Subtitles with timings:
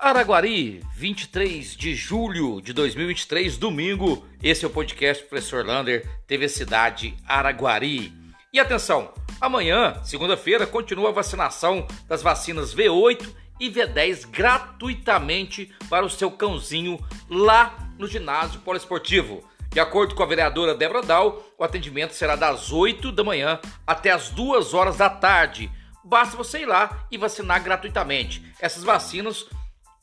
[0.00, 4.24] Araguari, 23 de julho de 2023, domingo.
[4.40, 8.12] Esse é o podcast Professor Lander, TV Cidade Araguari.
[8.52, 16.10] E atenção, amanhã, segunda-feira, continua a vacinação das vacinas V8 e V10 gratuitamente para o
[16.10, 19.42] seu cãozinho lá no ginásio poliesportivo.
[19.68, 24.12] De acordo com a vereadora Débora Dal, o atendimento será das 8 da manhã até
[24.12, 25.68] as 2 horas da tarde.
[26.04, 28.42] Basta você ir lá e vacinar gratuitamente.
[28.60, 29.44] Essas vacinas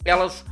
[0.05, 0.45] elas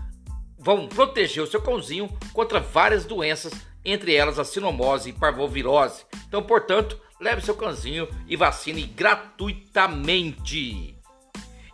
[0.58, 3.54] vão proteger o seu cãozinho contra várias doenças,
[3.86, 6.04] entre elas a sinomose e parvovirose.
[6.28, 10.98] Então, portanto, leve seu cãozinho e vacine gratuitamente.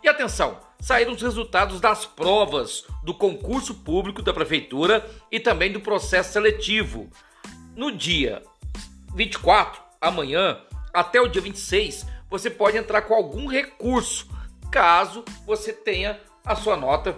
[0.02, 5.80] E atenção, saíram os resultados das provas do concurso público da prefeitura e também do
[5.80, 7.08] processo seletivo.
[7.76, 8.42] No dia
[9.14, 10.60] 24, amanhã,
[10.92, 14.28] até o dia 26, você pode entrar com algum recurso,
[14.70, 17.16] caso você tenha a sua nota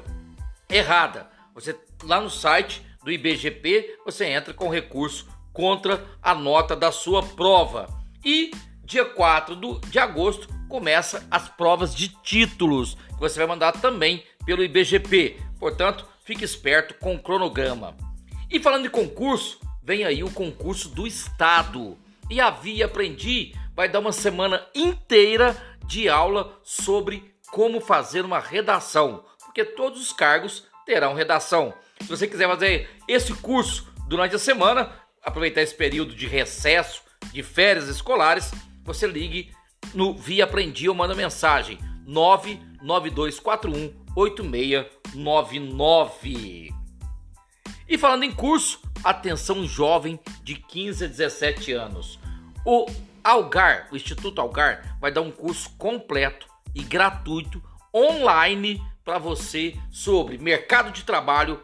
[0.72, 1.28] errada.
[1.54, 7.22] Você lá no site do IBGP, você entra com recurso contra a nota da sua
[7.22, 7.88] prova.
[8.24, 8.50] E
[8.84, 14.24] dia 4 do, de agosto começa as provas de títulos, que você vai mandar também
[14.44, 15.38] pelo IBGP.
[15.58, 17.94] Portanto, fique esperto com o cronograma.
[18.50, 21.98] E falando de concurso, vem aí o concurso do estado.
[22.30, 28.38] E a Via Aprendi vai dar uma semana inteira de aula sobre como fazer uma
[28.38, 31.74] redação porque todos os cargos terão redação.
[32.00, 34.90] Se você quiser fazer esse curso durante a semana,
[35.22, 38.50] aproveitar esse período de recesso, de férias escolares,
[38.82, 39.52] você ligue
[39.92, 46.70] no Via Aprendi ou manda mensagem 99241 8699.
[47.86, 52.18] E falando em curso, atenção jovem de 15 a 17 anos.
[52.64, 52.86] O
[53.22, 57.62] Algar, o Instituto Algar, vai dar um curso completo e gratuito
[57.94, 61.62] online para você sobre mercado de trabalho,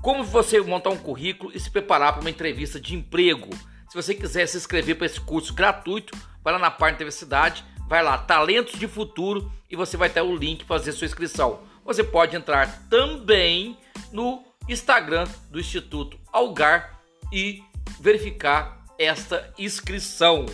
[0.00, 3.48] como você montar um currículo e se preparar para uma entrevista de emprego.
[3.88, 7.64] Se você quiser se inscrever para esse curso gratuito, vai lá na parte da universidade,
[7.88, 11.60] vai lá, Talentos de Futuro, e você vai ter o link para fazer sua inscrição.
[11.84, 13.76] Você pode entrar também
[14.12, 17.00] no Instagram do Instituto Algar
[17.32, 17.62] e
[18.00, 20.46] verificar esta inscrição.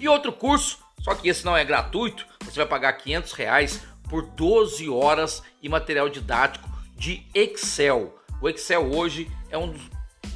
[0.00, 4.22] E outro curso, só que esse não é gratuito, você vai pagar 500 reais por
[4.22, 8.18] 12 horas e material didático de Excel.
[8.40, 9.82] O Excel hoje é um dos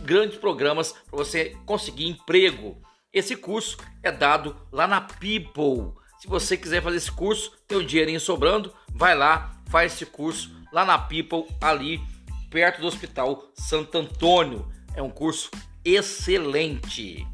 [0.03, 2.81] grandes programas para você conseguir emprego.
[3.13, 5.93] Esse curso é dado lá na People.
[6.19, 10.51] Se você quiser fazer esse curso, tem um dinheirinho sobrando, vai lá, faz esse curso
[10.73, 12.01] lá na People, ali
[12.51, 14.67] perto do Hospital Santo Antônio.
[14.95, 15.51] É um curso
[15.85, 17.27] excelente.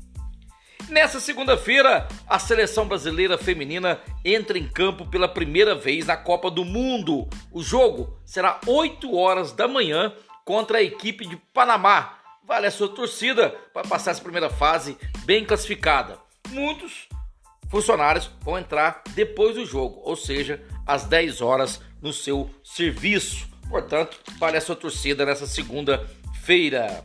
[0.89, 6.65] Nessa segunda-feira, a seleção brasileira feminina entra em campo pela primeira vez na Copa do
[6.65, 7.29] Mundo.
[7.51, 10.13] O jogo será 8 horas da manhã
[10.45, 12.19] contra a equipe de Panamá.
[12.47, 16.19] Vale a sua torcida para passar essa primeira fase bem classificada.
[16.51, 17.09] Muitos
[17.71, 23.49] funcionários vão entrar depois do jogo, ou seja, às 10 horas no seu serviço.
[23.71, 27.05] Portanto, vale a sua torcida nessa segunda-feira.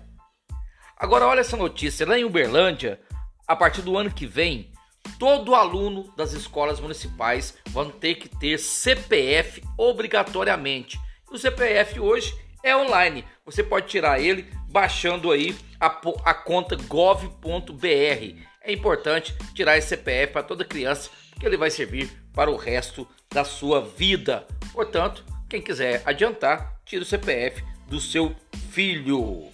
[0.98, 3.00] Agora olha essa notícia, lá em Uberlândia,
[3.50, 4.72] a partir do ano que vem,
[5.18, 11.00] todo aluno das escolas municipais vão ter que ter CPF obrigatoriamente.
[11.32, 13.26] O CPF hoje é online.
[13.44, 15.88] Você pode tirar ele baixando aí a,
[16.26, 17.26] a conta gov.br.
[18.62, 23.08] É importante tirar esse CPF para toda criança, porque ele vai servir para o resto
[23.34, 24.46] da sua vida.
[24.72, 28.36] Portanto, quem quiser adiantar, tira o CPF do seu
[28.72, 29.48] filho.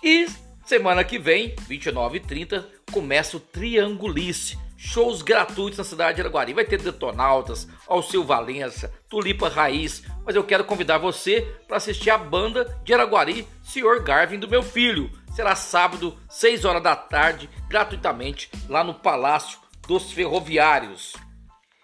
[0.00, 0.26] E
[0.72, 4.58] Semana que vem, 29 e 30, começa o Triangulice.
[4.78, 6.54] Shows gratuitos na cidade de Araguari.
[6.54, 10.02] Vai ter Detonautas, Alceu Valença, Tulipa Raiz.
[10.24, 14.62] Mas eu quero convidar você para assistir a banda de Araguari, Senhor Garvin do meu
[14.62, 15.10] filho.
[15.36, 21.12] Será sábado, 6 horas da tarde, gratuitamente, lá no Palácio dos Ferroviários.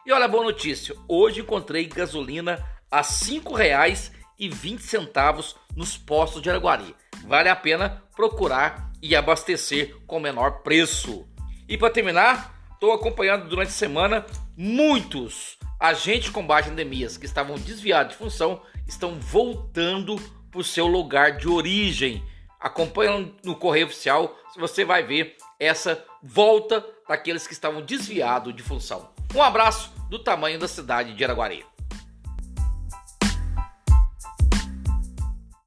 [0.06, 6.96] E olha a boa notícia, hoje encontrei gasolina a R$ 5,20 nos postos de Araguari
[7.26, 11.26] vale a pena procurar e abastecer com menor preço.
[11.68, 14.26] E para terminar, estou acompanhando durante a semana
[14.56, 20.16] muitos agentes de combate a endemias que estavam desviados de função estão voltando
[20.50, 22.22] para o seu lugar de origem.
[22.58, 29.10] Acompanhando no correio oficial, você vai ver essa volta daqueles que estavam desviados de função.
[29.34, 31.64] Um abraço do tamanho da cidade de Araguari.